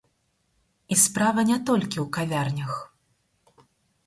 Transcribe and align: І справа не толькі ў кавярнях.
І 0.95 0.97
справа 1.01 1.41
не 1.51 1.57
толькі 1.67 1.97
ў 2.05 2.07
кавярнях. 2.17 2.73